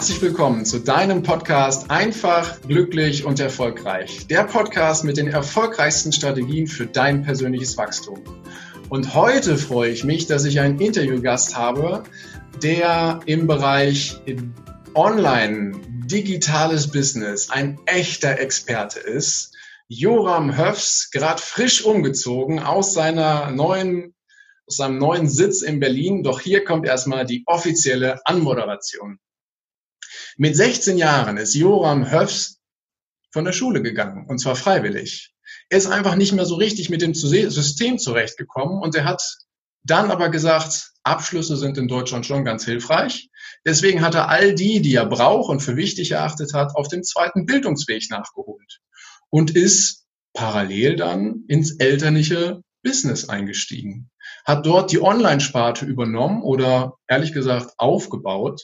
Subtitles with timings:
[0.00, 4.26] Herzlich willkommen zu deinem Podcast Einfach, glücklich und erfolgreich.
[4.28, 8.18] Der Podcast mit den erfolgreichsten Strategien für dein persönliches Wachstum.
[8.88, 12.04] Und heute freue ich mich, dass ich einen Interviewgast habe,
[12.62, 14.18] der im Bereich
[14.94, 15.72] Online,
[16.06, 19.54] digitales Business ein echter Experte ist.
[19.86, 24.14] Joram Höfs, gerade frisch umgezogen aus seiner neuen
[24.66, 26.22] aus seinem neuen Sitz in Berlin.
[26.22, 29.18] Doch hier kommt erstmal die offizielle Anmoderation.
[30.36, 32.60] Mit 16 Jahren ist Joram Höfs
[33.32, 35.32] von der Schule gegangen, und zwar freiwillig.
[35.68, 39.22] Er ist einfach nicht mehr so richtig mit dem System zurechtgekommen und er hat
[39.82, 43.30] dann aber gesagt, Abschlüsse sind in Deutschland schon ganz hilfreich.
[43.64, 47.02] Deswegen hat er all die, die er braucht und für wichtig erachtet hat, auf dem
[47.02, 48.80] zweiten Bildungsweg nachgeholt
[49.30, 54.10] und ist parallel dann ins elterliche Business eingestiegen,
[54.44, 58.62] hat dort die Online-Sparte übernommen oder ehrlich gesagt aufgebaut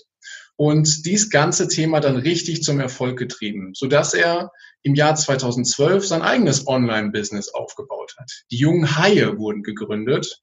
[0.57, 4.51] und dies ganze Thema dann richtig zum Erfolg getrieben, so dass er
[4.83, 8.31] im Jahr 2012 sein eigenes Online-Business aufgebaut hat.
[8.51, 10.41] Die jungen Haie wurden gegründet.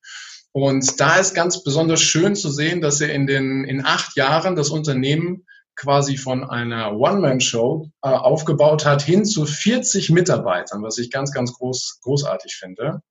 [0.52, 4.56] Und da ist ganz besonders schön zu sehen, dass er in den, in acht Jahren
[4.56, 11.10] das Unternehmen quasi von einer One-Man-Show äh, aufgebaut hat hin zu 40 Mitarbeitern, was ich
[11.10, 13.02] ganz, ganz groß, großartig finde.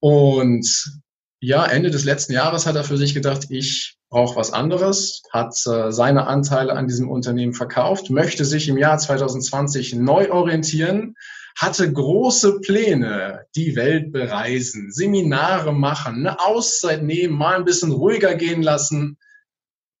[0.00, 1.00] Und
[1.40, 5.54] ja, Ende des letzten Jahres hat er für sich gedacht, ich brauche was anderes, hat
[5.66, 11.14] äh, seine Anteile an diesem Unternehmen verkauft, möchte sich im Jahr 2020 neu orientieren,
[11.56, 18.34] hatte große Pläne, die Welt bereisen, Seminare machen, eine Auszeit nehmen, mal ein bisschen ruhiger
[18.34, 19.18] gehen lassen.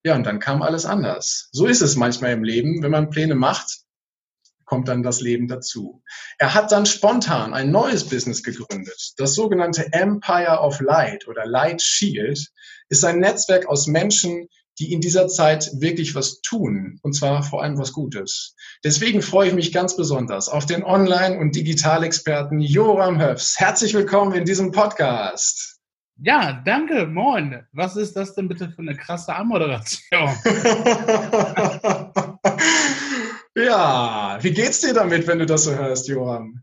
[0.04, 1.48] Ja, und dann kam alles anders.
[1.52, 3.80] So ist es manchmal im Leben, wenn man Pläne macht,
[4.68, 6.02] kommt dann das Leben dazu.
[6.38, 9.14] Er hat dann spontan ein neues Business gegründet.
[9.16, 12.48] Das sogenannte Empire of Light oder Light Shield
[12.88, 17.62] ist ein Netzwerk aus Menschen, die in dieser Zeit wirklich was tun, und zwar vor
[17.62, 18.54] allem was Gutes.
[18.84, 23.58] Deswegen freue ich mich ganz besonders auf den Online- und Digitalexperten Joram Höfs.
[23.58, 25.78] Herzlich willkommen in diesem Podcast.
[26.20, 27.66] Ja, danke, moin.
[27.72, 30.36] Was ist das denn bitte für eine krasse Anmoderation?
[33.64, 36.62] Ja, wie geht's dir damit, wenn du das so hörst, Johann?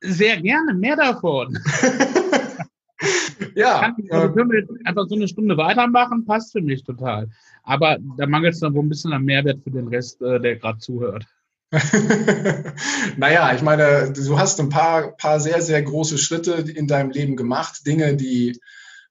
[0.00, 1.58] Sehr gerne, mehr davon.
[3.54, 3.80] ja.
[3.80, 7.30] Kann ich, also können wir einfach so eine Stunde weitermachen, passt für mich total.
[7.62, 10.56] Aber da mangelt es dann wohl ein bisschen an Mehrwert für den Rest, äh, der
[10.56, 11.24] gerade zuhört.
[13.16, 17.36] naja, ich meine, du hast ein paar, paar sehr, sehr große Schritte in deinem Leben
[17.36, 18.58] gemacht, Dinge, die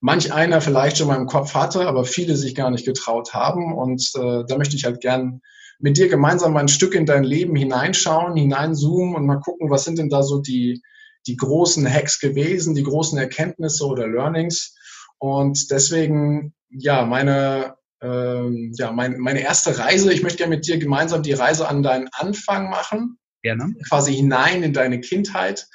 [0.01, 3.73] manch einer vielleicht schon mal im Kopf hatte, aber viele sich gar nicht getraut haben.
[3.73, 5.41] Und äh, da möchte ich halt gern
[5.79, 9.85] mit dir gemeinsam mal ein Stück in dein Leben hineinschauen, hineinzoomen und mal gucken, was
[9.85, 10.81] sind denn da so die,
[11.25, 14.75] die großen Hacks gewesen, die großen Erkenntnisse oder Learnings.
[15.19, 20.77] Und deswegen, ja, meine, ähm, ja, mein, meine erste Reise, ich möchte gerne mit dir
[20.77, 23.17] gemeinsam die Reise an deinen Anfang machen.
[23.41, 23.73] Gerne.
[23.87, 25.67] Quasi hinein in deine Kindheit,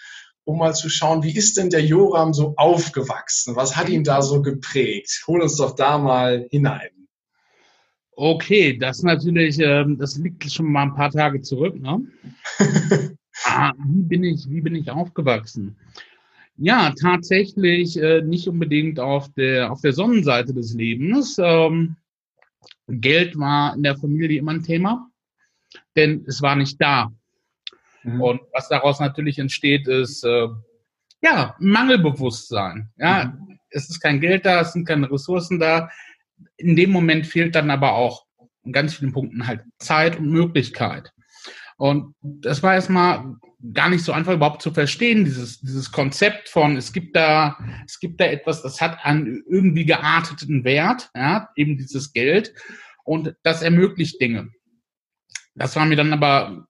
[0.45, 3.57] um mal zu schauen, wie ist denn der Joram so aufgewachsen?
[3.57, 5.25] Was hat ihn da so geprägt?
[5.27, 6.91] Hol uns doch da mal hinein.
[8.17, 11.81] Okay, das natürlich, ähm, das liegt schon mal ein paar Tage zurück.
[11.81, 12.07] Ne?
[13.45, 15.77] ah, wie bin ich, wie bin ich aufgewachsen?
[16.57, 21.37] Ja, tatsächlich äh, nicht unbedingt auf der auf der Sonnenseite des Lebens.
[21.43, 21.97] Ähm,
[22.87, 25.11] Geld war in der Familie immer ein Thema,
[25.97, 27.11] denn es war nicht da.
[28.05, 28.21] Mhm.
[28.21, 30.47] Und was daraus natürlich entsteht, ist äh,
[31.21, 32.91] ja Mangelbewusstsein.
[32.99, 33.59] Ja, mhm.
[33.71, 35.91] es ist kein Geld da, es sind keine Ressourcen da
[36.57, 38.27] in dem Moment fehlt dann aber auch
[38.65, 41.13] in ganz vielen Punkten halt Zeit und Möglichkeit.
[41.77, 43.37] Und das war erstmal
[43.73, 47.99] gar nicht so einfach überhaupt zu verstehen, dieses, dieses Konzept von, es gibt da, es
[47.99, 52.55] gibt da etwas, das hat einen irgendwie gearteten Wert, ja, eben dieses Geld,
[53.05, 54.51] und das ermöglicht Dinge.
[55.55, 56.67] Das war mir dann aber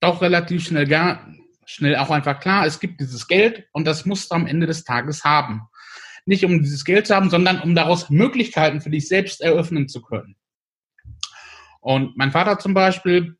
[0.00, 1.32] doch relativ schnell gar,
[1.64, 4.84] schnell auch einfach klar, es gibt dieses Geld und das musst du am Ende des
[4.84, 5.62] Tages haben.
[6.24, 10.02] Nicht um dieses Geld zu haben, sondern um daraus Möglichkeiten für dich selbst eröffnen zu
[10.02, 10.36] können.
[11.80, 13.36] Und mein Vater zum Beispiel,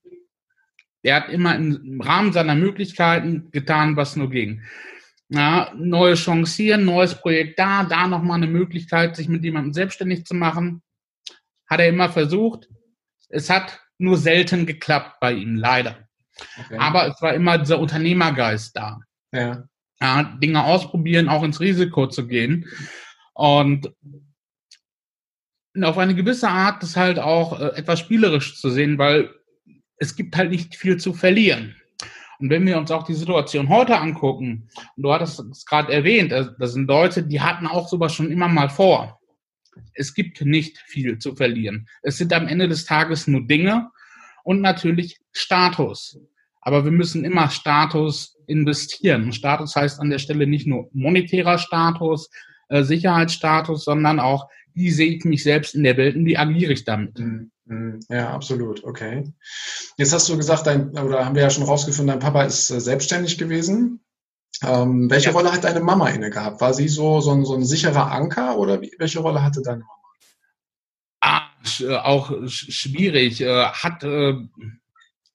[1.05, 4.63] der hat immer im Rahmen seiner Möglichkeiten getan, was nur ging.
[5.29, 10.27] Ja, neue Chance hier, neues Projekt da, da nochmal eine Möglichkeit, sich mit jemandem selbstständig
[10.27, 10.83] zu machen.
[11.69, 12.69] Hat er immer versucht.
[13.29, 16.09] Es hat nur selten geklappt bei ihm, leider.
[16.59, 16.77] Okay.
[16.79, 19.01] Aber es war immer dieser Unternehmergeist da.
[19.33, 19.65] Ja
[20.03, 22.67] ja, Dinge ausprobieren, auch ins Risiko zu gehen.
[23.35, 23.95] Und
[25.81, 29.31] auf eine gewisse Art das halt auch äh, etwas spielerisch zu sehen, weil
[29.97, 31.77] es gibt halt nicht viel zu verlieren.
[32.41, 36.33] Und wenn wir uns auch die Situation heute angucken, und du hattest es gerade erwähnt,
[36.33, 39.21] äh, das sind Leute, die hatten auch sowas schon immer mal vor.
[39.95, 41.89] Es gibt nicht viel zu verlieren.
[42.03, 43.91] Es sind am Ende des Tages nur Dinge
[44.43, 46.19] und natürlich Status.
[46.63, 49.33] Aber wir müssen immer Status investieren.
[49.33, 52.31] Status heißt an der Stelle nicht nur monetärer Status,
[52.69, 56.73] äh, Sicherheitsstatus, sondern auch, wie sehe ich mich selbst in der Welt und wie agiere
[56.73, 57.19] ich damit.
[57.19, 57.51] Mhm.
[57.67, 58.01] Mhm.
[58.09, 58.85] Ja, absolut.
[58.85, 59.25] Okay.
[59.97, 62.81] Jetzt hast du gesagt, dein, oder haben wir ja schon rausgefunden, dein Papa ist äh,
[62.81, 64.01] selbstständig gewesen.
[64.63, 65.33] Ähm, welche ja.
[65.33, 66.61] Rolle hat deine Mama inne gehabt?
[66.61, 69.81] War sie so, so, ein, so ein sicherer Anker oder wie, welche Rolle hatte deine
[69.81, 70.03] Mama?
[71.21, 71.43] Ah,
[71.81, 73.41] äh, auch schwierig.
[73.41, 74.35] Äh, hat äh,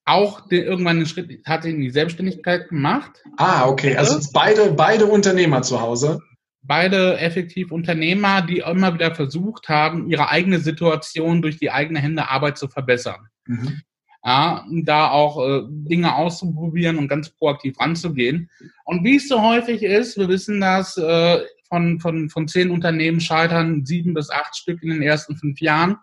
[0.08, 3.24] auch den, irgendwann einen Schritt, hat in die Selbstständigkeit gemacht.
[3.38, 3.96] Ah, okay.
[3.96, 6.20] Also beide, beide Unternehmer zu Hause
[6.68, 12.30] beide effektiv Unternehmer, die immer wieder versucht haben, ihre eigene Situation durch die eigene Hände
[12.30, 13.28] Arbeit zu verbessern.
[13.46, 13.82] Mhm.
[14.24, 18.50] Ja, da auch äh, Dinge auszuprobieren und ganz proaktiv ranzugehen.
[18.84, 21.40] Und wie es so häufig ist, wir wissen das, äh,
[21.70, 25.98] von, von, von zehn Unternehmen scheitern sieben bis acht Stück in den ersten fünf Jahren.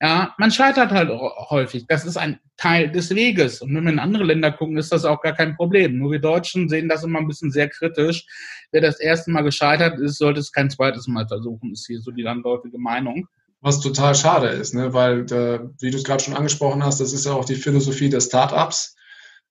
[0.00, 1.08] Ja, man scheitert halt
[1.50, 1.86] häufig.
[1.86, 3.62] Das ist ein Teil des Weges.
[3.62, 5.98] Und wenn wir in andere Länder gucken, ist das auch gar kein Problem.
[5.98, 8.26] Nur wir Deutschen sehen das immer ein bisschen sehr kritisch.
[8.72, 12.10] Wer das erste Mal gescheitert ist, sollte es kein zweites Mal versuchen, ist hier so
[12.10, 13.28] die landläufige Meinung.
[13.60, 14.92] Was total schade ist, ne?
[14.92, 18.10] weil, äh, wie du es gerade schon angesprochen hast, das ist ja auch die Philosophie
[18.10, 18.94] der Startups.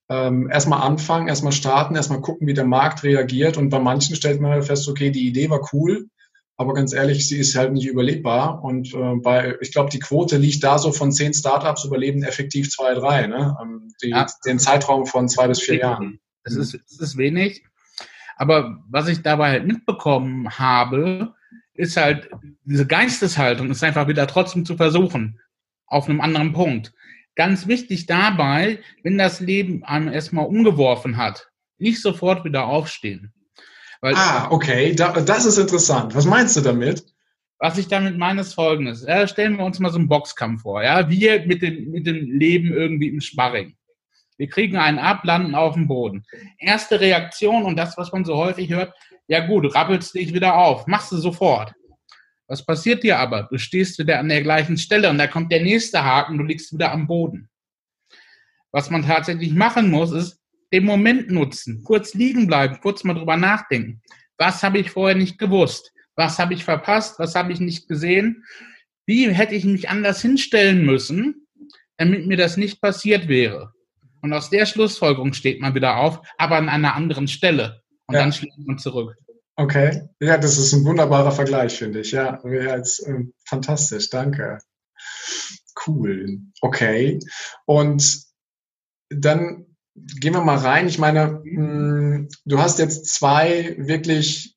[0.08, 3.56] Ähm, erstmal anfangen, erstmal starten, erstmal gucken, wie der Markt reagiert.
[3.56, 6.10] Und bei manchen stellt man halt fest, okay, die Idee war cool,
[6.56, 8.62] aber ganz ehrlich, sie ist halt nicht überlebbar.
[8.62, 12.70] Und äh, bei, ich glaube, die Quote liegt da so von zehn Startups überleben effektiv
[12.70, 13.56] zwei, drei, ne?
[13.60, 14.26] Ähm, die, ja.
[14.46, 16.20] Den Zeitraum von zwei bis vier Jahren.
[16.44, 17.64] Das ist, das ist wenig.
[18.36, 21.34] Aber was ich dabei halt mitbekommen habe,
[21.74, 22.30] ist halt,
[22.64, 25.40] diese Geisteshaltung ist einfach wieder trotzdem zu versuchen.
[25.86, 26.92] Auf einem anderen Punkt.
[27.36, 33.32] Ganz wichtig dabei, wenn das Leben einem erstmal umgeworfen hat, nicht sofort wieder aufstehen.
[34.04, 36.14] Weil, ah, okay, da, das ist interessant.
[36.14, 37.06] Was meinst du damit?
[37.58, 39.02] Was ich damit meine, ist folgendes.
[39.06, 40.84] Ja, stellen wir uns mal so einen Boxkampf vor.
[40.84, 43.78] Ja, wir mit dem, mit dem Leben irgendwie im Sparring.
[44.36, 46.26] Wir kriegen einen ab, landen auf dem Boden.
[46.58, 48.92] Erste Reaktion und das, was man so häufig hört,
[49.26, 51.72] ja gut, rappelst dich wieder auf, machst du sofort.
[52.46, 53.44] Was passiert dir aber?
[53.44, 56.74] Du stehst wieder an der gleichen Stelle und da kommt der nächste Haken, du liegst
[56.74, 57.48] wieder am Boden.
[58.70, 60.43] Was man tatsächlich machen muss, ist,
[60.74, 64.02] den Moment nutzen, kurz liegen bleiben, kurz mal drüber nachdenken.
[64.38, 65.92] Was habe ich vorher nicht gewusst?
[66.16, 67.20] Was habe ich verpasst?
[67.20, 68.44] Was habe ich nicht gesehen?
[69.06, 71.46] Wie hätte ich mich anders hinstellen müssen,
[71.96, 73.72] damit mir das nicht passiert wäre?
[74.20, 77.82] Und aus der Schlussfolgerung steht man wieder auf, aber an einer anderen Stelle.
[78.06, 78.22] Und ja.
[78.22, 79.16] dann schlägt man zurück.
[79.54, 82.10] Okay, ja, das ist ein wunderbarer Vergleich, finde ich.
[82.10, 84.58] Ja, jetzt, äh, fantastisch, danke.
[85.86, 86.40] Cool.
[86.60, 87.20] Okay.
[87.64, 88.24] Und
[89.10, 90.88] dann gehen wir mal rein.
[90.88, 94.56] Ich meine, hm, du hast jetzt zwei wirklich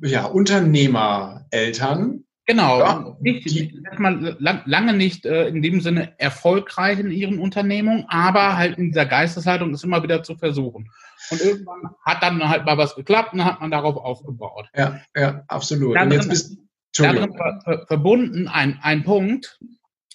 [0.00, 2.24] ja, Unternehmereltern.
[2.48, 2.78] Genau.
[2.78, 8.78] Ja, nicht, mal lange nicht äh, in dem Sinne erfolgreich in ihren Unternehmungen, aber halt
[8.78, 10.88] in dieser Geisteshaltung ist immer wieder zu versuchen.
[11.30, 14.68] Und irgendwann hat dann halt mal was geklappt und dann hat man darauf aufgebaut.
[14.76, 15.96] Ja, ja, absolut.
[15.96, 16.56] Darin, und jetzt bist,
[16.96, 19.58] darin ver verbunden ein, ein Punkt,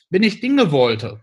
[0.09, 1.19] wenn ich Dinge wollte,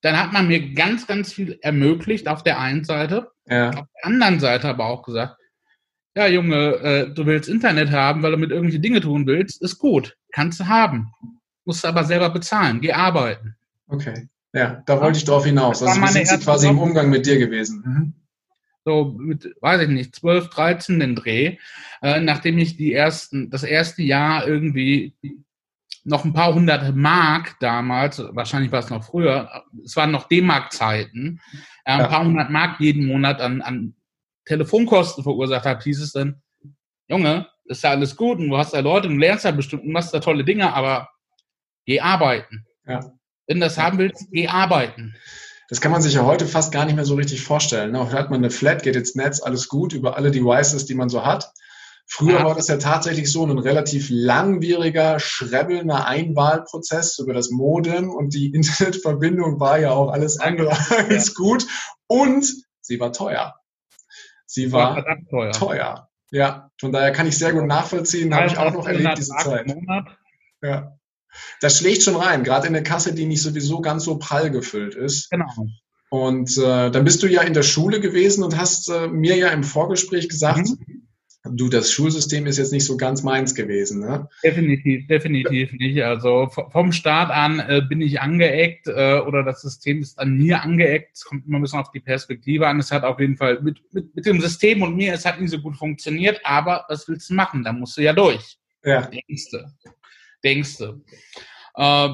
[0.00, 3.30] dann hat man mir ganz, ganz viel ermöglicht auf der einen Seite.
[3.46, 3.70] Ja.
[3.70, 5.36] Auf der anderen Seite aber auch gesagt,
[6.16, 9.78] ja, Junge, äh, du willst Internet haben, weil du mit irgendwelche Dinge tun willst, ist
[9.78, 11.12] gut, kannst du haben.
[11.64, 13.54] Musst du aber selber bezahlen, geh arbeiten.
[13.86, 15.82] Okay, ja, da wollte ich drauf hinaus.
[15.82, 17.82] Also wie sind sie quasi im Umgang mit dir gewesen?
[17.84, 18.14] Mhm.
[18.84, 21.58] So mit, weiß ich nicht, 12, 13 den Dreh,
[22.00, 25.14] äh, nachdem ich die ersten, das erste Jahr irgendwie
[26.08, 31.40] noch ein paar hundert Mark damals, wahrscheinlich war es noch früher, es waren noch D-Mark-Zeiten,
[31.84, 32.06] äh, ein ja.
[32.08, 33.94] paar hundert Mark jeden Monat an, an
[34.46, 36.42] Telefonkosten verursacht hat, hieß es dann,
[37.08, 39.92] Junge, ist ja alles gut und du hast ja Leute, du lernst ja bestimmt und
[39.92, 41.08] machst da tolle Dinge, aber
[41.84, 42.64] geh arbeiten.
[42.86, 43.00] Ja.
[43.46, 45.14] Wenn du das haben willst, geh arbeiten.
[45.68, 47.92] Das kann man sich ja heute fast gar nicht mehr so richtig vorstellen.
[47.92, 48.00] Ne?
[48.00, 51.10] Heute hat man eine Flat, geht ins Netz, alles gut über alle Devices, die man
[51.10, 51.52] so hat.
[52.10, 58.34] Früher war das ja tatsächlich so ein relativ langwieriger, schrebbelnder Einwahlprozess über das Modem und
[58.34, 60.76] die Internetverbindung war ja auch alles andere
[61.10, 61.66] als gut
[62.06, 62.50] und
[62.80, 63.54] sie war teuer.
[64.46, 65.52] Sie war, teuer.
[65.52, 66.08] teuer.
[66.30, 69.74] Ja, von daher kann ich sehr gut nachvollziehen, habe ich auch noch erlebt diese Zeit.
[70.62, 70.94] Ja.
[71.60, 74.94] Das schlägt schon rein, gerade in der Kasse, die nicht sowieso ganz so prall gefüllt
[74.94, 75.30] ist.
[75.30, 75.46] Genau.
[76.10, 79.48] Und äh, dann bist du ja in der Schule gewesen und hast äh, mir ja
[79.48, 80.97] im Vorgespräch gesagt, mhm
[81.50, 84.28] du, das Schulsystem ist jetzt nicht so ganz meins gewesen, ne?
[84.42, 86.02] Definitiv, definitiv nicht.
[86.02, 90.62] Also vom Start an äh, bin ich angeeckt äh, oder das System ist an mir
[90.62, 91.16] angeeckt.
[91.16, 92.78] Es kommt immer ein bisschen auf die Perspektive an.
[92.78, 95.50] Es hat auf jeden Fall mit, mit, mit dem System und mir, es hat nicht
[95.50, 97.64] so gut funktioniert, aber was willst du machen?
[97.64, 98.58] Da musst du ja durch.
[98.84, 99.02] Ja.
[99.02, 99.58] Denkst du.
[100.44, 101.02] Denkst du.
[101.74, 102.08] Äh,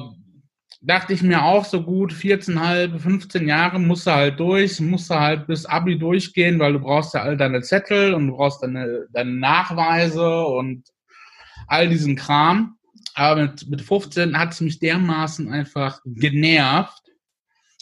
[0.85, 5.15] dachte ich mir auch so gut, 14,5, 15 Jahre musst du halt durch, musst du
[5.15, 9.07] halt bis Abi durchgehen, weil du brauchst ja all deine Zettel und du brauchst deine,
[9.11, 10.83] deine Nachweise und
[11.67, 12.77] all diesen Kram.
[13.15, 17.01] Aber mit, mit 15 hat es mich dermaßen einfach genervt,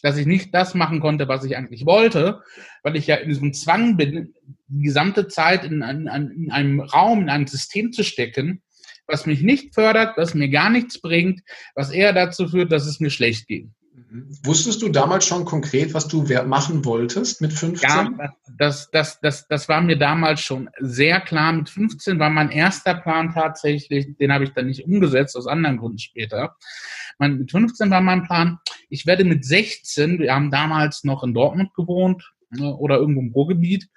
[0.01, 2.41] dass ich nicht das machen konnte, was ich eigentlich wollte,
[2.83, 4.33] weil ich ja in diesem Zwang bin,
[4.67, 8.62] die gesamte Zeit in, in, in einem Raum, in einem System zu stecken,
[9.07, 11.41] was mich nicht fördert, was mir gar nichts bringt,
[11.75, 13.69] was eher dazu führt, dass es mir schlecht geht.
[14.13, 14.37] Mhm.
[14.43, 17.89] Wusstest du damals schon konkret, was du machen wolltest mit 15?
[17.89, 21.53] Ja, das, das, das, das war mir damals schon sehr klar.
[21.53, 25.77] Mit 15 war mein erster Plan tatsächlich, den habe ich dann nicht umgesetzt, aus anderen
[25.77, 26.55] Gründen später.
[27.19, 31.73] mit 15 war mein Plan, ich werde mit 16, wir haben damals noch in Dortmund
[31.73, 33.89] gewohnt, ne, oder irgendwo im Ruhrgebiet,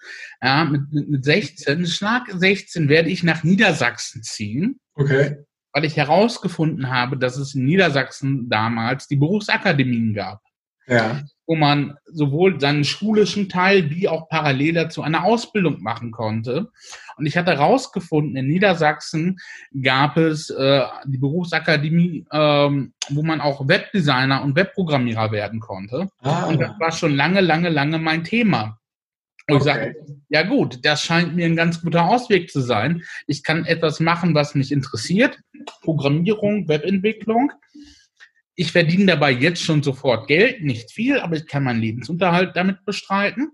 [0.43, 4.81] ja, mit, mit 16, Schlag 16 werde ich nach Niedersachsen ziehen.
[4.97, 5.37] Okay
[5.77, 10.41] weil ich herausgefunden habe, dass es in Niedersachsen damals die Berufsakademien gab.
[10.87, 11.21] Ja.
[11.47, 16.71] Wo man sowohl seinen schulischen Teil wie auch parallel dazu eine Ausbildung machen konnte.
[17.19, 19.37] Und ich hatte herausgefunden, in Niedersachsen
[19.83, 26.09] gab es äh, die Berufsakademie, ähm, wo man auch Webdesigner und Webprogrammierer werden konnte.
[26.23, 26.47] Ah.
[26.47, 28.79] Und das war schon lange, lange, lange mein Thema.
[29.49, 29.59] Und okay.
[29.59, 33.03] ich sage, ja gut, das scheint mir ein ganz guter Ausweg zu sein.
[33.27, 35.39] Ich kann etwas machen, was mich interessiert.
[35.83, 37.53] Programmierung, Webentwicklung.
[38.57, 42.85] Ich verdiene dabei jetzt schon sofort Geld, nicht viel, aber ich kann meinen Lebensunterhalt damit
[42.85, 43.53] bestreiten.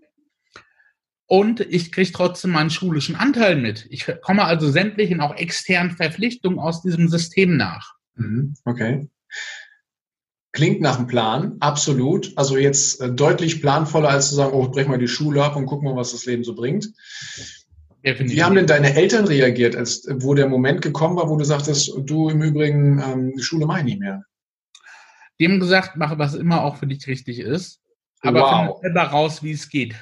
[1.26, 3.86] Und ich kriege trotzdem meinen schulischen Anteil mit.
[3.90, 7.94] Ich komme also sämtlichen auch externen Verpflichtungen aus diesem System nach.
[8.14, 9.08] Mhm, okay.
[10.52, 12.32] Klingt nach einem Plan, absolut.
[12.36, 15.64] Also jetzt äh, deutlich planvoller, als zu sagen, oh, brech mal die Schule ab und
[15.64, 16.92] guck mal, was das Leben so bringt.
[18.04, 18.36] Definitiv.
[18.36, 21.92] Wie haben denn deine Eltern reagiert, als wo der Moment gekommen war, wo du sagtest,
[22.04, 24.24] du im Übrigen, ähm, die Schule mache ich nicht mehr?
[25.40, 27.80] Die haben gesagt, mache, was immer auch für dich richtig ist.
[28.20, 28.80] Aber wow.
[28.82, 29.94] finde selber raus, wie es geht.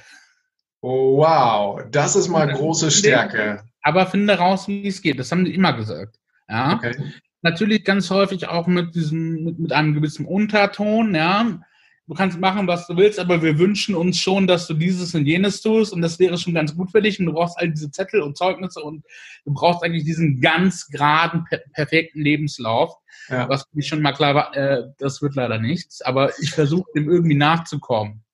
[0.81, 3.63] Wow, das ist mal große Stärke.
[3.83, 5.19] Aber finde raus, wie es geht.
[5.19, 6.19] Das haben die immer gesagt.
[6.49, 6.75] Ja.
[6.75, 6.97] Okay
[7.43, 11.61] natürlich ganz häufig auch mit diesem, mit, mit einem gewissen Unterton, ja.
[12.07, 15.27] Du kannst machen, was du willst, aber wir wünschen uns schon, dass du dieses und
[15.27, 17.93] jenes tust und das wäre schon ganz gut für dich und du brauchst all diese
[17.93, 19.05] Zettel und Zeugnisse und
[19.45, 22.97] du brauchst eigentlich diesen ganz geraden, per perfekten Lebenslauf.
[23.29, 23.49] Ja.
[23.49, 26.91] Was für mich schon mal klar war, äh, das wird leider nichts, aber ich versuche
[26.97, 28.25] dem irgendwie nachzukommen.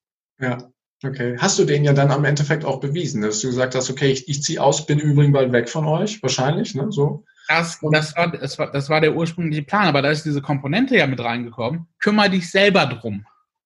[0.40, 0.56] Ja.
[1.04, 1.36] Okay.
[1.38, 4.26] Hast du den ja dann am Endeffekt auch bewiesen, dass du gesagt hast, okay, ich,
[4.28, 6.86] ich ziehe aus, bin übrigens bald weg von euch, wahrscheinlich, ne?
[6.90, 7.24] So.
[7.48, 10.96] Das, das, war, das, war, das war der ursprüngliche Plan, aber da ist diese Komponente
[10.96, 11.86] ja mit reingekommen.
[12.00, 13.24] Kümmer dich selber drum.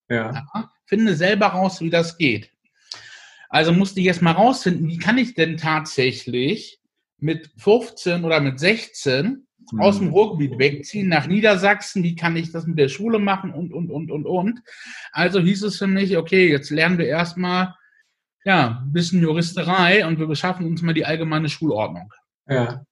[0.08, 0.32] Ja.
[0.32, 0.70] ja.
[0.87, 2.50] Finde selber raus, wie das geht.
[3.49, 6.80] Also musste ich jetzt mal rausfinden, wie kann ich denn tatsächlich
[7.18, 9.80] mit 15 oder mit 16 mhm.
[9.80, 13.72] aus dem Ruhrgebiet wegziehen nach Niedersachsen, wie kann ich das mit der Schule machen und,
[13.72, 14.62] und, und, und, und.
[15.12, 17.75] Also hieß es für mich, okay, jetzt lernen wir erstmal,
[18.44, 22.12] ja, ein bisschen Juristerei und wir beschaffen uns mal die allgemeine Schulordnung.
[22.49, 22.84] Ja.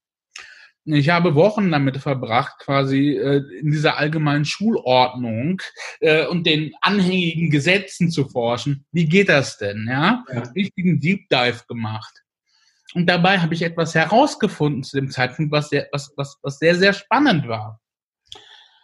[0.90, 5.60] Ich habe Wochen damit verbracht, quasi äh, in dieser allgemeinen Schulordnung
[6.00, 8.86] äh, und den anhängigen Gesetzen zu forschen.
[8.92, 9.86] Wie geht das denn?
[9.88, 10.42] Ja, ja.
[10.54, 12.22] richtigen Deep Dive gemacht.
[12.94, 16.74] Und dabei habe ich etwas herausgefunden zu dem Zeitpunkt, was sehr, was, was, was sehr,
[16.74, 17.80] sehr spannend war.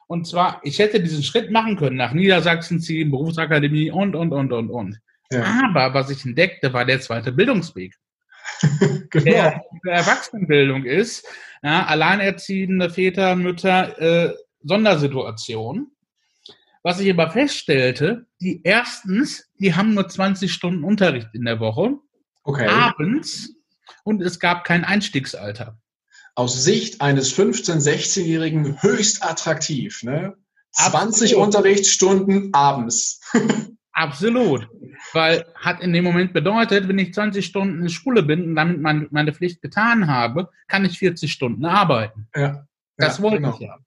[0.06, 4.52] Und zwar, ich hätte diesen Schritt machen können, nach Niedersachsen ziehen, Berufsakademie und, und, und,
[4.52, 4.98] und, und.
[5.32, 5.62] Ja.
[5.70, 7.94] Aber was ich entdeckte, war der zweite Bildungsweg.
[9.10, 9.24] genau.
[9.24, 11.26] Der Erwachsenenbildung ist,
[11.62, 15.90] ja, alleinerziehende Väter, Mütter, äh, Sondersituation.
[16.82, 21.96] Was ich aber feststellte, die erstens, die haben nur 20 Stunden Unterricht in der Woche,
[22.42, 22.66] okay.
[22.66, 23.54] abends
[24.04, 25.78] und es gab kein Einstiegsalter.
[26.34, 30.34] Aus Sicht eines 15-, 16-Jährigen höchst attraktiv, ne?
[30.72, 31.46] 20 Absolut.
[31.46, 33.20] Unterrichtsstunden abends.
[33.94, 34.68] Absolut.
[35.12, 38.80] Weil hat in dem Moment bedeutet, wenn ich 20 Stunden in Schule bin und damit
[38.80, 42.28] meine, meine Pflicht getan habe, kann ich 40 Stunden arbeiten.
[42.34, 42.66] Ja.
[42.96, 43.54] Das ja, wollte genau.
[43.54, 43.78] ich ja.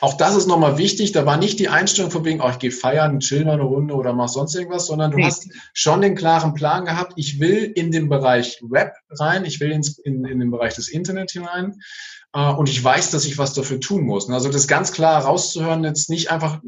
[0.00, 1.12] Auch das ist nochmal wichtig.
[1.12, 3.94] Da war nicht die Einstellung von wegen, oh, ich gehe feiern, chill mal eine Runde
[3.94, 5.24] oder mach sonst irgendwas, sondern du nee.
[5.24, 9.72] hast schon den klaren Plan gehabt, ich will in den Bereich Web rein, ich will
[9.72, 11.80] ins, in, in den Bereich des Internet hinein
[12.34, 14.28] äh, und ich weiß, dass ich was dafür tun muss.
[14.30, 16.60] Also das ganz klar rauszuhören, jetzt nicht einfach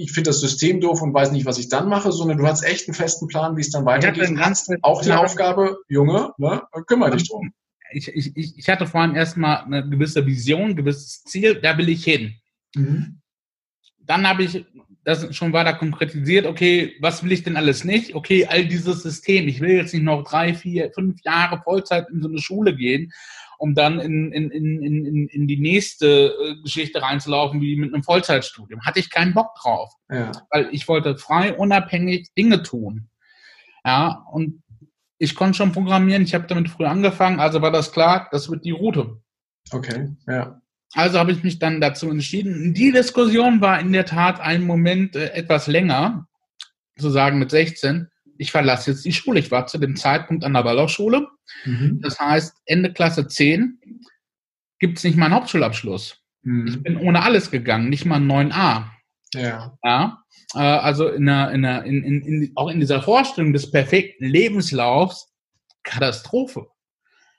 [0.00, 2.62] ich finde das System doof und weiß nicht, was ich dann mache, sondern du hast
[2.62, 4.30] echt einen festen Plan, wie es dann weitergeht.
[4.38, 7.52] Hast auch die Aufgabe, Junge, ne, kümmere dich drum.
[7.92, 11.88] Ich, ich, ich hatte vor allem erstmal eine gewisse Vision, ein gewisses Ziel, da will
[11.88, 12.34] ich hin.
[12.74, 13.20] Mhm.
[13.98, 14.64] Dann habe ich
[15.04, 18.14] das schon weiter konkretisiert, okay, was will ich denn alles nicht?
[18.14, 22.22] Okay, all dieses System, ich will jetzt nicht noch drei, vier, fünf Jahre Vollzeit in
[22.22, 23.12] so eine Schule gehen,
[23.60, 28.02] um dann in, in, in, in, in die nächste äh, Geschichte reinzulaufen, wie mit einem
[28.02, 28.86] Vollzeitstudium.
[28.86, 29.92] Hatte ich keinen Bock drauf.
[30.10, 30.32] Ja.
[30.50, 33.10] Weil ich wollte frei, unabhängig Dinge tun.
[33.84, 34.62] Ja, und
[35.18, 38.64] ich konnte schon programmieren, ich habe damit früh angefangen, also war das klar, das wird
[38.64, 39.20] die Route.
[39.70, 40.60] Okay, ja.
[40.94, 42.72] Also habe ich mich dann dazu entschieden.
[42.72, 46.26] Die Diskussion war in der Tat einen Moment äh, etwas länger,
[46.96, 48.08] sozusagen mit 16.
[48.40, 49.38] Ich verlasse jetzt die Schule.
[49.38, 51.28] Ich war zu dem Zeitpunkt an der Waldorfschule.
[51.66, 52.00] Mhm.
[52.02, 53.78] Das heißt, Ende Klasse 10
[54.78, 56.16] gibt es nicht mal einen Hauptschulabschluss.
[56.42, 56.66] Mhm.
[56.66, 58.86] Ich bin ohne alles gegangen, nicht mal 9a.
[59.34, 59.76] Ja.
[59.84, 60.22] ja
[60.54, 64.24] äh, also in der, in der, in, in, in, auch in dieser Vorstellung des perfekten
[64.24, 65.28] Lebenslaufs
[65.82, 66.66] Katastrophe.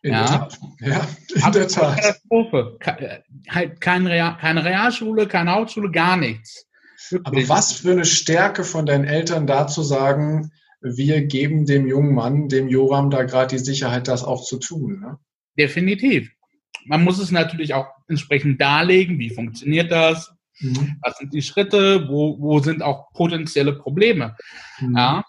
[0.03, 0.19] In ja.
[0.19, 0.59] der Tat.
[0.81, 1.07] Ja,
[1.47, 1.95] in der Tat.
[1.95, 2.77] Katastrophe.
[2.79, 6.67] Äh, halt kein Real, keine Realschule, keine Hauptschule, gar nichts.
[7.09, 7.49] Wirklich.
[7.49, 10.51] Aber was für eine Stärke von deinen Eltern da zu sagen,
[10.81, 14.99] wir geben dem jungen Mann, dem Joram, da gerade die Sicherheit, das auch zu tun.
[14.99, 15.17] Ne?
[15.57, 16.31] Definitiv.
[16.85, 20.97] Man muss es natürlich auch entsprechend darlegen, wie funktioniert das, mhm.
[21.01, 24.35] was sind die Schritte, wo, wo sind auch potenzielle Probleme.
[24.79, 24.97] Mhm.
[24.97, 25.23] Ja,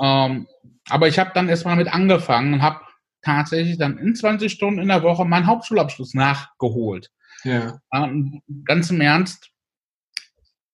[0.00, 0.46] ähm,
[0.88, 2.80] aber ich habe dann erstmal damit angefangen und habe
[3.22, 7.10] tatsächlich dann in 20 Stunden in der Woche meinen Hauptschulabschluss nachgeholt.
[7.44, 7.80] Ja.
[8.64, 9.51] ganz im Ernst,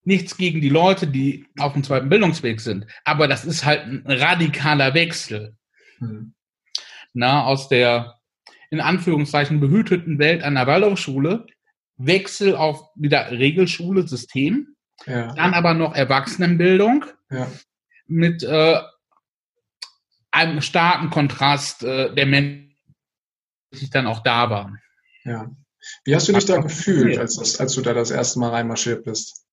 [0.09, 4.03] nichts gegen die Leute, die auf dem zweiten Bildungsweg sind, aber das ist halt ein
[4.07, 5.55] radikaler Wechsel.
[5.99, 6.35] Hm.
[7.13, 8.19] Na, aus der
[8.71, 11.47] in Anführungszeichen behüteten Welt einer Waldorfschule,
[11.97, 15.35] Wechsel auf wieder Regelschule, System, ja.
[15.35, 17.47] dann aber noch Erwachsenenbildung ja.
[18.07, 18.81] mit äh,
[20.31, 22.75] einem starken Kontrast äh, der Menschen,
[23.73, 24.81] die dann auch da waren.
[25.25, 25.51] Ja.
[26.05, 29.48] Wie hast du dich da gefühlt, als, als du da das erste Mal reinmarschiert bist?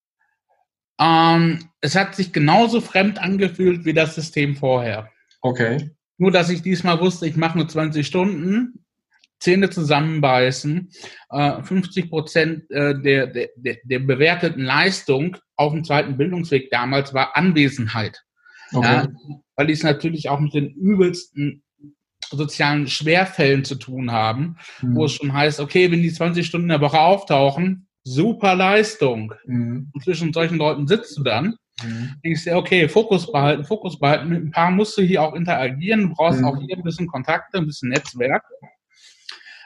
[1.00, 5.12] Ähm, es hat sich genauso fremd angefühlt wie das System vorher.
[5.42, 5.92] Okay.
[6.18, 8.86] Nur, dass ich diesmal wusste, ich mache nur 20 Stunden,
[9.40, 10.90] Zähne zusammenbeißen,
[11.30, 13.50] äh, 50 Prozent äh, der, der,
[13.84, 18.24] der bewerteten Leistung auf dem zweiten Bildungsweg damals war Anwesenheit.
[18.74, 18.86] Okay.
[18.86, 19.08] Ja,
[19.56, 21.64] weil die es natürlich auch mit den übelsten
[22.32, 24.96] sozialen Schwerfällen zu tun haben, mhm.
[24.96, 29.34] wo es schon heißt, okay, wenn die 20 Stunden in der Woche auftauchen, super Leistung.
[29.46, 29.90] Mhm.
[29.92, 31.58] Und zwischen solchen Leuten sitzt du dann.
[31.84, 32.16] Mhm.
[32.24, 34.30] Denkst dir, okay, Fokus behalten, Fokus behalten.
[34.30, 36.04] Mit ein paar musst du hier auch interagieren.
[36.04, 36.46] Du brauchst mhm.
[36.46, 38.44] auch hier ein bisschen Kontakte, ein bisschen Netzwerk.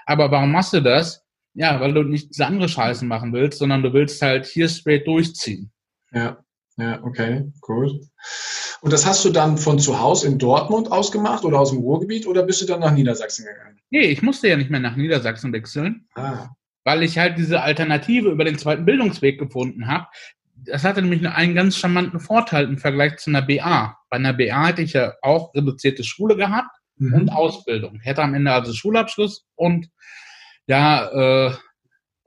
[0.06, 1.24] Aber warum machst du das?
[1.54, 5.06] Ja, weil du nicht diese andere Scheiße machen willst, sondern du willst halt hier straight
[5.06, 5.72] durchziehen.
[6.12, 6.40] Ja,
[6.78, 8.02] ja, okay, cool.
[8.82, 12.26] Und das hast du dann von zu Hause in Dortmund ausgemacht oder aus dem Ruhrgebiet
[12.26, 13.78] oder bist du dann nach Niedersachsen gegangen?
[13.90, 16.50] Nee, ich musste ja nicht mehr nach Niedersachsen wechseln, ah.
[16.84, 20.08] Weil ich halt diese Alternative über den zweiten Bildungsweg gefunden habe.
[20.56, 23.98] Das hatte nämlich einen ganz charmanten Vorteil im Vergleich zu einer BA.
[24.10, 27.14] Bei einer BA hätte ich ja auch reduzierte Schule gehabt mhm.
[27.14, 28.00] und Ausbildung.
[28.02, 29.90] Hätte am Ende also Schulabschluss und
[30.68, 31.54] ja, äh,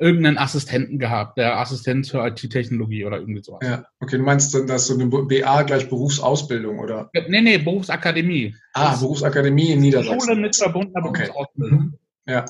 [0.02, 3.60] irgendeinen Assistenten gehabt, der Assistent für IT-Technologie oder irgendwie sowas.
[3.62, 7.08] Ja, okay, du meinst dann, dass so eine BA gleich Berufsausbildung oder?
[7.28, 8.54] Nee, nee, Berufsakademie.
[8.72, 10.20] Ah, das Berufsakademie in Niedersachsen.
[10.20, 11.26] Schule mit verbundener okay.
[11.26, 11.78] Berufsausbildung.
[11.78, 11.98] Mhm.
[12.26, 12.44] Ja.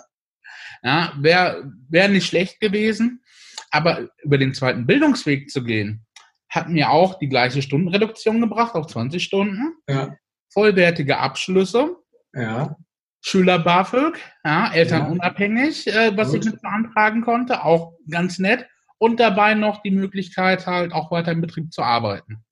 [0.82, 3.22] Ja, wäre wär nicht schlecht gewesen,
[3.70, 6.04] aber über den zweiten Bildungsweg zu gehen,
[6.48, 9.74] hat mir auch die gleiche Stundenreduktion gebracht auf 20 Stunden.
[9.88, 10.16] Ja.
[10.52, 11.96] Vollwertige Abschlüsse.
[12.34, 12.76] Ja.
[13.24, 16.44] Schüler BAföG, ja, elternunabhängig, äh, was Gut.
[16.44, 18.66] ich mit beantragen konnte, auch ganz nett.
[18.98, 22.44] Und dabei noch die Möglichkeit, halt auch weiter im Betrieb zu arbeiten.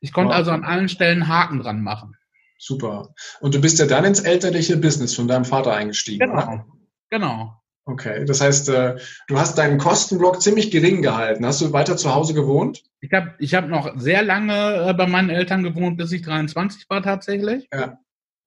[0.00, 0.36] Ich konnte wow.
[0.36, 2.16] also an allen Stellen Haken dran machen.
[2.58, 3.14] Super.
[3.40, 6.42] Und du bist ja dann ins elterliche Business von deinem Vater eingestiegen, genau.
[6.42, 6.66] oder?
[7.10, 7.62] Genau.
[7.88, 8.96] Okay, das heißt, äh,
[9.28, 11.46] du hast deinen Kostenblock ziemlich gering gehalten.
[11.46, 12.82] Hast du weiter zu Hause gewohnt?
[13.00, 16.90] Ich habe ich hab noch sehr lange äh, bei meinen Eltern gewohnt, bis ich 23
[16.90, 17.68] war tatsächlich.
[17.72, 17.98] Ja.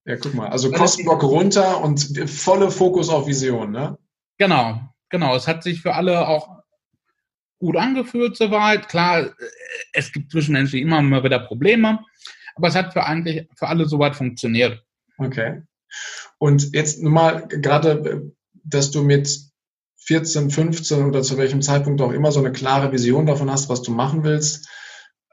[0.06, 0.50] Ja, guck mal.
[0.50, 2.00] Also Kostenblock runter und
[2.30, 3.98] volle Fokus auf Vision, ne?
[4.38, 5.36] Genau, genau.
[5.36, 6.64] Es hat sich für alle auch
[7.60, 8.90] gut angefühlt soweit.
[8.90, 9.30] Klar,
[9.94, 12.00] es gibt zwischenmenschlich immer mal wieder Probleme,
[12.56, 14.84] aber es hat für eigentlich für alle soweit funktioniert.
[15.18, 15.62] Okay.
[16.40, 18.32] Und jetzt nun mal gerade,
[18.64, 19.50] dass du mit
[20.06, 23.82] 14, 15 oder zu welchem Zeitpunkt auch immer so eine klare Vision davon hast, was
[23.82, 24.68] du machen willst.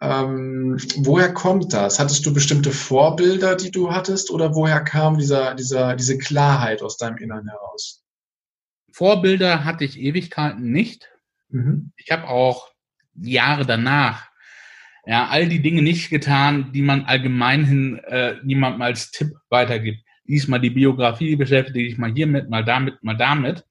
[0.01, 1.99] Ähm, woher kommt das?
[1.99, 6.99] Hattest du bestimmte Vorbilder, die du hattest, oder woher kam dieser, dieser, diese Klarheit aus
[6.99, 8.05] deinem Innern heraus?
[8.93, 11.09] Vorbilder hatte ich Ewigkeiten nicht.
[11.49, 11.93] Mhm.
[11.97, 12.71] Ich habe auch
[13.15, 14.31] Jahre danach
[15.07, 20.06] ja all die Dinge nicht getan, die man allgemeinhin äh, niemandem als Tipp weitergibt.
[20.27, 23.65] Lies mal die Biografie, beschäftige dich mal hiermit, mal damit, mal damit.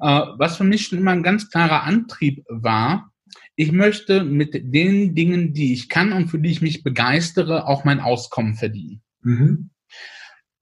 [0.00, 3.12] Äh, was für mich schon immer ein ganz klarer Antrieb war,
[3.56, 7.84] ich möchte mit den Dingen, die ich kann und für die ich mich begeistere, auch
[7.84, 9.02] mein Auskommen verdienen.
[9.22, 9.70] Mhm.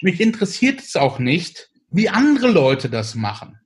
[0.02, 3.58] Mich interessiert es auch nicht, wie andere Leute das machen,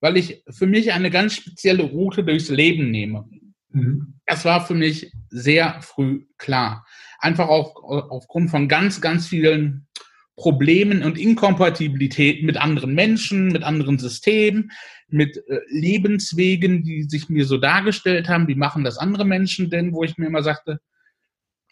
[0.00, 3.28] weil ich für mich eine ganz spezielle Route durchs Leben nehme.
[3.76, 4.14] Mhm.
[4.26, 6.86] Das war für mich sehr früh klar.
[7.18, 9.86] Einfach auf, aufgrund von ganz, ganz vielen
[10.34, 14.70] Problemen und Inkompatibilitäten mit anderen Menschen, mit anderen Systemen,
[15.08, 19.92] mit äh, Lebenswegen, die sich mir so dargestellt haben, wie machen das andere Menschen denn,
[19.92, 20.80] wo ich mir immer sagte,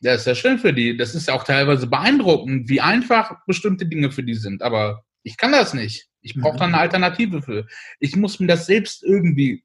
[0.00, 0.96] ja, ist ja schön für die.
[0.96, 4.62] Das ist ja auch teilweise beeindruckend, wie einfach bestimmte Dinge für die sind.
[4.62, 6.08] Aber ich kann das nicht.
[6.20, 7.66] Ich brauche da eine Alternative für.
[8.00, 9.62] Ich muss mir das selbst irgendwie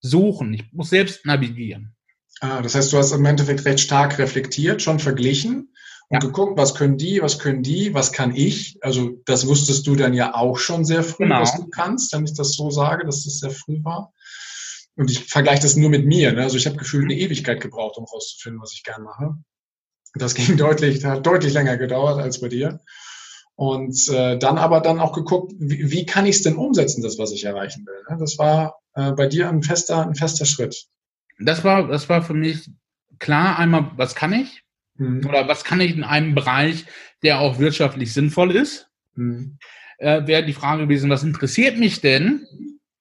[0.00, 0.54] suchen.
[0.54, 1.94] Ich muss selbst navigieren.
[2.40, 5.72] Ah, das heißt, du hast im Endeffekt recht stark reflektiert, schon verglichen
[6.08, 6.28] und ja.
[6.28, 8.78] geguckt, was können die, was können die, was kann ich.
[8.80, 11.40] Also das wusstest du dann ja auch schon sehr früh, genau.
[11.40, 14.12] was du kannst, wenn ich das so sage, dass das sehr früh war.
[14.94, 16.32] Und ich vergleiche das nur mit mir.
[16.32, 16.42] Ne?
[16.42, 19.36] Also ich habe gefühlt eine Ewigkeit gebraucht, um rauszufinden, was ich gern mache.
[20.14, 22.80] Das ging deutlich, hat deutlich länger gedauert als bei dir.
[23.58, 27.18] Und äh, dann aber dann auch geguckt, wie, wie kann ich es denn umsetzen, das,
[27.18, 28.04] was ich erreichen will.
[28.08, 28.16] Ne?
[28.20, 30.86] Das war äh, bei dir ein fester, ein fester Schritt.
[31.40, 32.70] Das war, das war für mich
[33.18, 34.62] klar einmal, was kann ich?
[34.94, 35.26] Mhm.
[35.26, 36.84] Oder was kann ich in einem Bereich,
[37.24, 38.90] der auch wirtschaftlich sinnvoll ist?
[39.16, 39.58] Mhm.
[39.98, 42.46] Äh, Wäre die Frage gewesen, was interessiert mich denn?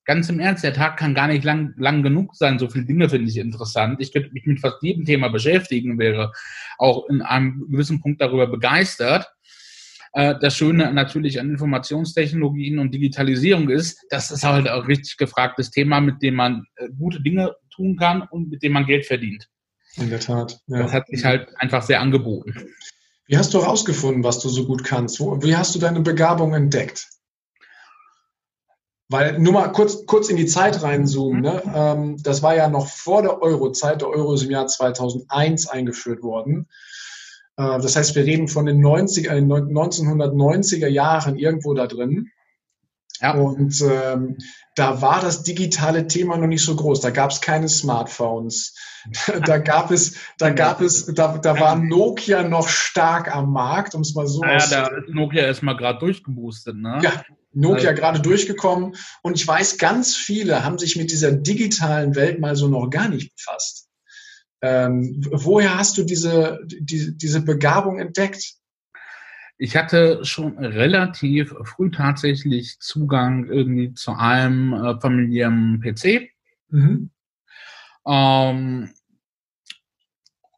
[0.05, 2.57] Ganz im Ernst, der Tag kann gar nicht lang, lang genug sein.
[2.57, 4.01] So viele Dinge finde ich interessant.
[4.01, 6.31] Ich könnte mich mit fast jedem Thema beschäftigen, wäre
[6.79, 9.31] auch in einem gewissen Punkt darüber begeistert.
[10.17, 15.69] Äh, das Schöne natürlich an Informationstechnologien und Digitalisierung ist, das ist halt auch richtig gefragtes
[15.69, 19.47] Thema, mit dem man äh, gute Dinge tun kann und mit dem man Geld verdient.
[19.95, 20.59] In der Tat.
[20.65, 20.79] Ja.
[20.79, 22.51] Das hat sich halt einfach sehr angeboten.
[23.27, 25.19] Wie hast du herausgefunden, was du so gut kannst?
[25.19, 27.07] Wo, wie hast du deine Begabung entdeckt?
[29.09, 31.41] Weil nur mal kurz, kurz in die Zeit reinzoomen.
[31.41, 31.61] Ne?
[31.75, 34.01] Ähm, das war ja noch vor der Euro-Zeit.
[34.01, 36.67] Der Euro ist im Jahr 2001 eingeführt worden.
[37.57, 42.29] Äh, das heißt, wir reden von den 90, äh, 1990er Jahren irgendwo da drin.
[43.19, 43.33] Ja.
[43.33, 44.37] Und ähm,
[44.75, 47.01] da war das digitale Thema noch nicht so groß.
[47.01, 48.75] Da gab es keine Smartphones.
[49.45, 54.01] da gab es, da gab es, da, da war Nokia noch stark am Markt, um
[54.01, 56.99] es mal so Ja, da ist Nokia erstmal gerade durchgeboostet, ne?
[57.01, 58.01] Ja, Nokia also.
[58.01, 58.95] gerade durchgekommen.
[59.23, 63.09] Und ich weiß, ganz viele haben sich mit dieser digitalen Welt mal so noch gar
[63.09, 63.86] nicht befasst.
[64.61, 68.57] Ähm, woher hast du diese, die, diese Begabung entdeckt?
[69.57, 76.29] ich hatte schon relativ früh tatsächlich Zugang irgendwie zu einem äh, familiären PC.
[76.69, 77.09] Mhm.
[78.07, 78.89] Ähm,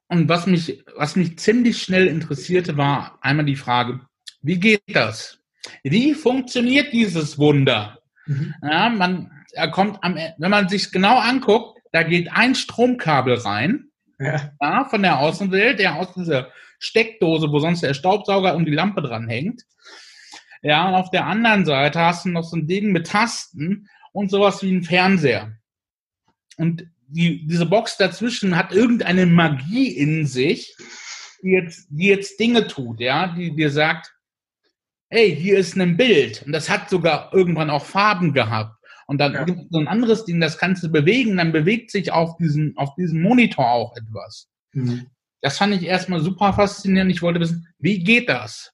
[0.08, 4.02] und was mich, was mich ziemlich schnell interessierte, war einmal die Frage,
[4.42, 5.40] wie geht das?
[5.84, 8.00] Wie funktioniert dieses Wunder?
[8.26, 8.54] Mhm.
[8.62, 13.89] Ja, man, er kommt am, wenn man sich genau anguckt, da geht ein Stromkabel rein,
[14.20, 14.52] ja.
[14.60, 19.02] ja von der Außenwelt, der aus dieser Steckdose, wo sonst der Staubsauger und die Lampe
[19.02, 19.64] dran hängt.
[20.62, 24.30] Ja, und auf der anderen Seite hast du noch so ein Ding mit Tasten und
[24.30, 25.54] sowas wie ein Fernseher.
[26.58, 30.76] Und die, diese Box dazwischen hat irgendeine Magie in sich,
[31.42, 34.14] die jetzt, die jetzt Dinge tut, ja, die dir sagt,
[35.10, 36.44] hey, hier ist ein Bild.
[36.46, 38.76] Und das hat sogar irgendwann auch Farben gehabt.
[39.10, 39.44] Und dann ja.
[39.44, 42.78] gibt es so ein anderes Ding, das kannst du bewegen, dann bewegt sich auf diesem,
[42.78, 44.48] auf diesem Monitor auch etwas.
[44.72, 45.08] Mhm.
[45.42, 47.12] Das fand ich erstmal super faszinierend.
[47.12, 48.72] Ich wollte wissen, wie geht das?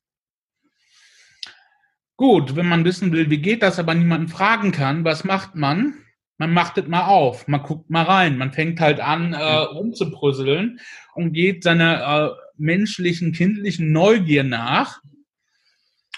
[2.17, 5.93] Gut, wenn man wissen will, wie geht das, aber niemanden fragen kann, was macht man?
[6.37, 10.81] Man macht es mal auf, man guckt mal rein, man fängt halt an, äh, rumzubrüsseln
[11.13, 14.99] und geht seiner äh, menschlichen, kindlichen Neugier nach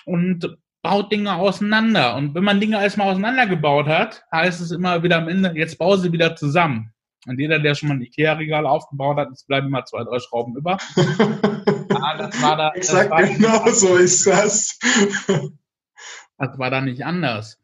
[0.06, 2.16] und baut Dinge auseinander.
[2.16, 5.98] Und wenn man Dinge erstmal auseinandergebaut hat, heißt es immer wieder am Ende, jetzt baue
[5.98, 6.94] sie wieder zusammen.
[7.26, 10.56] Und jeder, der schon mal ein Ikea-Regal aufgebaut hat, es bleiben immer zwei, drei Schrauben
[10.56, 10.78] über.
[10.96, 12.72] ja, das war da.
[12.74, 14.80] Das Exakt, war genau so ist das.
[16.38, 17.60] das war da nicht anders.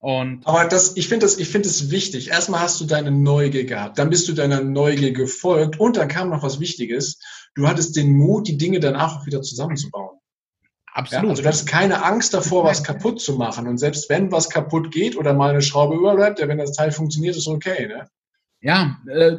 [0.00, 2.30] Und Aber das, ich finde das, ich finde es wichtig.
[2.30, 6.30] Erstmal hast du deine Neugier gehabt, dann bist du deiner Neugier gefolgt und dann kam
[6.30, 7.20] noch was Wichtiges.
[7.54, 10.17] Du hattest den Mut, die Dinge danach auch wieder zusammenzubauen.
[10.98, 11.24] Absolut.
[11.24, 13.68] Ja, also du hattest keine Angst davor, was kaputt zu machen.
[13.68, 16.90] Und selbst wenn was kaputt geht oder mal eine Schraube überbleibt, ja, wenn das Teil
[16.90, 18.08] funktioniert, ist okay, ne?
[18.60, 19.36] ja, äh,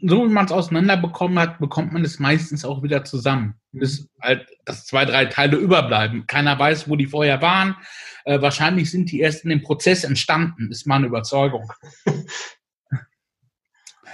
[0.00, 3.56] so wie man es auseinanderbekommen hat, bekommt man es meistens auch wieder zusammen.
[3.72, 6.26] Bis halt, dass zwei, drei Teile überbleiben.
[6.26, 7.76] Keiner weiß, wo die vorher waren.
[8.24, 11.70] Äh, wahrscheinlich sind die erst in dem Prozess entstanden, ist meine Überzeugung.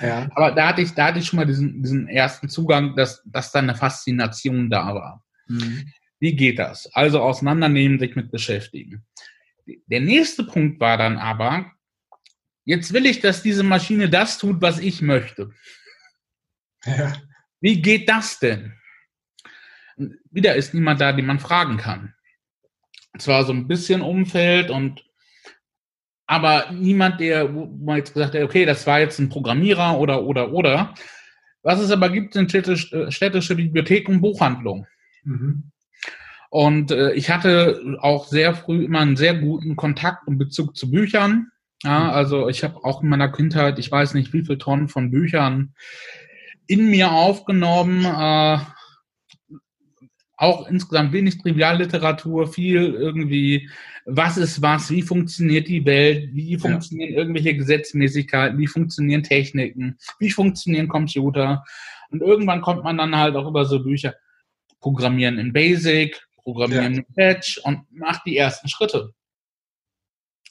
[0.01, 0.29] ja.
[0.35, 3.53] Aber da hatte ich, da hatte ich schon mal diesen, diesen ersten Zugang, dass, dass
[3.53, 5.25] da eine Faszination da war.
[5.47, 5.93] Mhm.
[6.25, 6.93] Wie geht das?
[6.95, 9.05] Also auseinandernehmen, sich mit beschäftigen.
[9.87, 11.75] Der nächste Punkt war dann aber,
[12.65, 15.51] Jetzt will ich, dass diese Maschine das tut, was ich möchte.
[16.85, 17.13] Ja.
[17.61, 18.73] Wie geht das denn?
[20.31, 22.15] Wieder ist niemand da, den man fragen kann.
[23.19, 25.05] Zwar so ein bisschen Umfeld und
[26.27, 30.23] aber niemand, der, wo man jetzt gesagt hat, okay, das war jetzt ein Programmierer oder,
[30.23, 30.95] oder, oder.
[31.63, 34.87] Was es aber gibt, sind städtische, städtische Bibliotheken und Buchhandlungen.
[35.23, 35.71] Mhm.
[36.55, 40.89] Und äh, ich hatte auch sehr früh immer einen sehr guten Kontakt und Bezug zu
[40.89, 41.49] Büchern.
[41.83, 42.11] Ja, mhm.
[42.11, 45.75] also ich habe auch in meiner Kindheit, ich weiß nicht, wie viele Tonnen von Büchern
[46.69, 48.05] in mir aufgenommen.
[48.05, 48.59] Äh,
[50.37, 53.69] auch insgesamt wenig Trivialliteratur, viel irgendwie,
[54.07, 57.19] was ist was, wie funktioniert die Welt, wie funktionieren ja.
[57.19, 61.65] irgendwelche Gesetzmäßigkeiten, wie funktionieren Techniken, wie funktionieren Computer.
[62.11, 64.15] Und irgendwann kommt man dann halt auch über so Bücher,
[64.81, 67.03] Programmieren in Basic, Programmieren ja.
[67.15, 69.13] Patch und macht die ersten Schritte.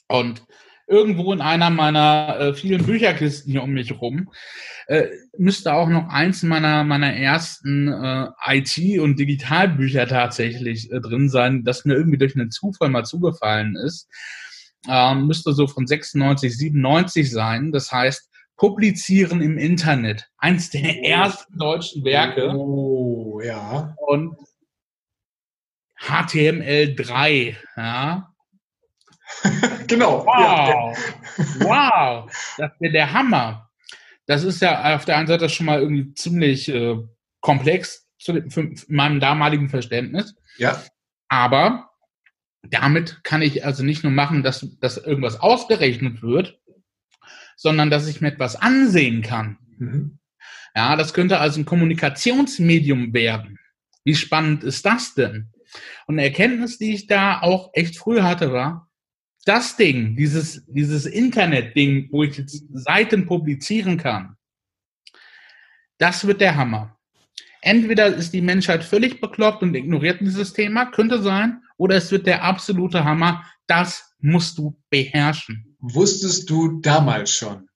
[0.08, 0.44] Und
[0.86, 4.30] irgendwo in einer meiner äh, vielen Bücherkisten hier um mich rum
[4.86, 5.06] äh,
[5.38, 11.64] müsste auch noch eins meiner meiner ersten äh, IT- und Digitalbücher tatsächlich äh, drin sein,
[11.64, 14.08] das mir irgendwie durch einen Zufall mal zugefallen ist.
[14.86, 17.72] Ähm, müsste so von 96, 97 sein.
[17.72, 20.30] Das heißt, Publizieren im Internet.
[20.38, 21.02] Eins der oh.
[21.02, 22.50] ersten deutschen Werke.
[22.54, 23.96] Oh, ja.
[24.06, 24.36] Und
[26.04, 28.34] HTML3, ja.
[29.86, 30.24] genau.
[30.24, 30.96] Wow.
[31.60, 32.32] wow.
[32.58, 33.70] Das wäre der Hammer.
[34.26, 36.96] Das ist ja auf der einen Seite schon mal irgendwie ziemlich äh,
[37.40, 38.42] komplex zu
[38.88, 40.34] meinem damaligen Verständnis.
[40.56, 40.82] Ja.
[41.28, 41.90] Aber
[42.62, 46.58] damit kann ich also nicht nur machen, dass, dass irgendwas ausgerechnet wird,
[47.56, 49.58] sondern dass ich mir etwas ansehen kann.
[49.78, 50.18] Mhm.
[50.74, 53.58] Ja, das könnte also ein Kommunikationsmedium werden.
[54.04, 55.53] Wie spannend ist das denn?
[56.06, 58.88] Und eine Erkenntnis, die ich da auch echt früh hatte, war,
[59.44, 64.36] das Ding, dieses, dieses Internet-Ding, wo ich jetzt Seiten publizieren kann,
[65.98, 66.98] das wird der Hammer.
[67.60, 72.26] Entweder ist die Menschheit völlig bekloppt und ignoriert dieses Thema, könnte sein, oder es wird
[72.26, 73.44] der absolute Hammer.
[73.66, 75.76] Das musst du beherrschen.
[75.80, 77.68] Wusstest du damals schon?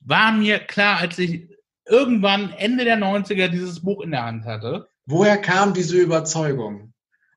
[0.00, 1.48] War mir klar, als ich
[1.86, 4.88] irgendwann Ende der 90er dieses Buch in der Hand hatte.
[5.06, 6.93] Woher kam diese Überzeugung?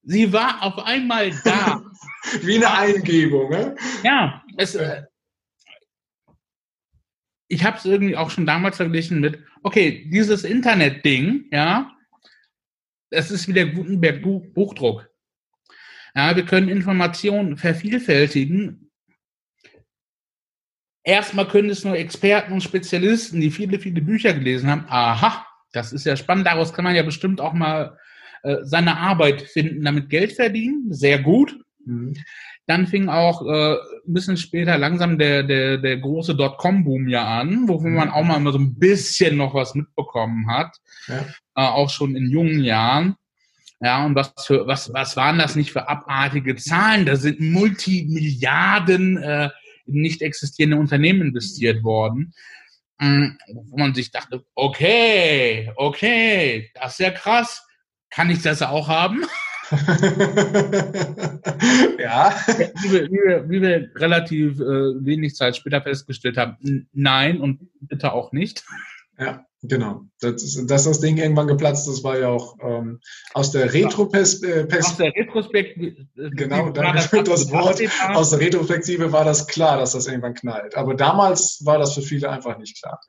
[0.10, 1.84] Sie war auf einmal da.
[2.42, 3.76] Wie eine Eingebung, ne?
[4.04, 5.04] Ja, es, äh,
[7.50, 11.92] ich habe es irgendwie auch schon damals verglichen mit, okay, dieses Internet-Ding, ja,
[13.10, 15.10] das ist wie der Gutenberg Buchdruck.
[16.16, 18.92] Ja, wir können Informationen vervielfältigen.
[21.04, 24.86] Erstmal können es nur Experten und Spezialisten, die viele, viele Bücher gelesen haben.
[24.90, 26.48] Aha, das ist ja spannend.
[26.48, 27.98] Daraus kann man ja bestimmt auch mal
[28.44, 30.94] äh, seine Arbeit finden, damit Geld verdienen.
[30.94, 31.58] Sehr gut.
[31.86, 32.14] Mhm.
[32.66, 37.68] Dann fing auch äh, ein bisschen später langsam der, der, der große Dotcom-Boom ja an,
[37.68, 40.76] wovon man auch mal immer so ein bisschen noch was mitbekommen hat.
[41.08, 41.20] Ja.
[41.56, 43.16] Äh, auch schon in jungen Jahren.
[43.80, 47.06] Ja, und was für, was, was waren das nicht für abartige Zahlen?
[47.06, 49.50] Da sind Multimilliarden äh,
[49.86, 52.34] in nicht existierende Unternehmen investiert worden.
[53.00, 53.38] Ähm,
[53.70, 57.67] wo man sich dachte, okay, okay, das ist ja krass.
[58.10, 59.26] Kann ich das auch haben?
[62.00, 62.34] ja.
[62.82, 67.60] Wie wir, wie wir, wie wir relativ äh, wenig Zeit später festgestellt haben, nein und
[67.82, 68.64] bitte auch nicht.
[69.20, 70.04] Ja, genau.
[70.20, 73.00] Das ist, dass das Ding irgendwann geplatzt ist, war ja auch ähm,
[73.34, 74.70] aus der Retroperspektive.
[74.70, 76.08] Äh, aus der Retrospektive.
[76.16, 77.82] Genau, danke für das Wort.
[78.16, 80.76] Aus der Retrospektive war das klar, dass das irgendwann knallt.
[80.76, 83.02] Aber damals war das für viele einfach nicht klar.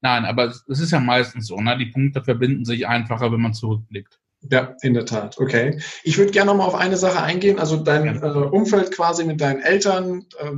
[0.00, 1.76] Nein, aber es ist ja meistens so, ne?
[1.78, 4.20] Die Punkte verbinden sich einfacher, wenn man zurückblickt.
[4.50, 5.38] Ja, in der Tat.
[5.38, 5.80] Okay.
[6.02, 7.58] Ich würde gerne noch mal auf eine Sache eingehen.
[7.58, 10.52] Also dein äh, Umfeld quasi mit deinen Eltern, äh,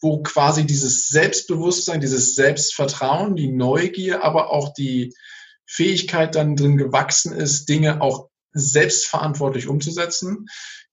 [0.00, 5.14] wo quasi dieses Selbstbewusstsein, dieses Selbstvertrauen, die Neugier, aber auch die
[5.66, 10.46] Fähigkeit dann drin gewachsen ist, Dinge auch selbstverantwortlich umzusetzen.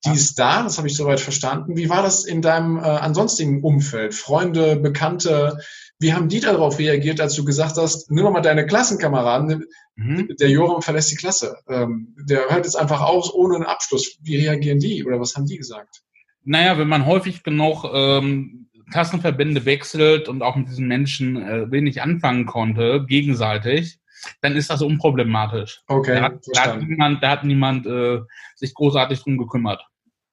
[0.05, 1.77] Die ist da, das habe ich soweit verstanden.
[1.77, 4.15] Wie war das in deinem äh, ansonstigen Umfeld?
[4.15, 5.59] Freunde, Bekannte,
[6.01, 10.35] wie haben die darauf reagiert, als du gesagt hast, nimm doch mal deine Klassenkameraden, mhm.
[10.39, 11.57] der Joram verlässt die Klasse.
[11.69, 14.17] Ähm, der hört jetzt einfach aus ohne einen Abschluss.
[14.23, 16.01] Wie reagieren die oder was haben die gesagt?
[16.43, 22.01] Naja, wenn man häufig genug ähm, Klassenverbände wechselt und auch mit diesen Menschen äh, wenig
[22.01, 23.99] anfangen konnte, gegenseitig,
[24.41, 25.83] dann ist das unproblematisch.
[25.87, 26.15] Okay.
[26.15, 28.21] Da hat, da hat niemand, da hat niemand äh,
[28.55, 29.85] sich großartig drum gekümmert.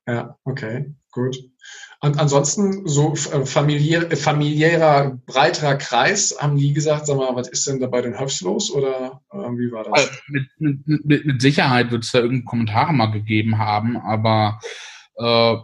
[0.09, 1.37] Ja, okay, gut.
[2.01, 7.67] Und ansonsten so äh, familiär, familiärer, breiterer Kreis, haben die gesagt, sag mal, was ist
[7.67, 9.93] denn da bei den Höfs los oder äh, wie war das?
[9.93, 14.61] Also mit, mit, mit, Sicherheit wird es da irgendeine Kommentare mal gegeben haben, aber
[15.17, 15.57] äh,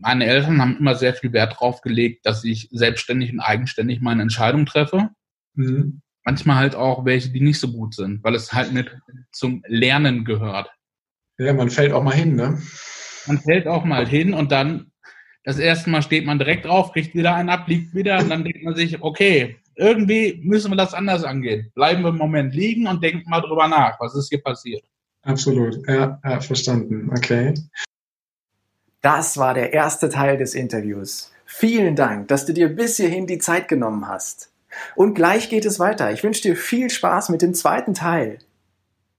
[0.00, 4.22] meine Eltern haben immer sehr viel Wert darauf gelegt, dass ich selbstständig und eigenständig meine
[4.22, 5.10] Entscheidung treffe.
[5.54, 6.00] Mhm.
[6.24, 8.96] Manchmal halt auch welche, die nicht so gut sind, weil es halt mit
[9.30, 10.70] zum Lernen gehört.
[11.36, 12.62] Ja, man fällt auch mal hin, ne?
[13.26, 14.90] Man fällt auch mal hin und dann
[15.44, 18.44] das erste Mal steht man direkt drauf, kriegt wieder einen ab, liegt wieder und dann
[18.44, 21.70] denkt man sich, okay, irgendwie müssen wir das anders angehen.
[21.74, 24.82] Bleiben wir im Moment liegen und denken mal drüber nach, was ist hier passiert.
[25.22, 27.10] Absolut, ja, ja verstanden.
[27.10, 27.54] Okay.
[29.00, 31.32] Das war der erste Teil des Interviews.
[31.46, 34.50] Vielen Dank, dass du dir bis hierhin die Zeit genommen hast.
[34.96, 36.12] Und gleich geht es weiter.
[36.12, 38.38] Ich wünsche dir viel Spaß mit dem zweiten Teil.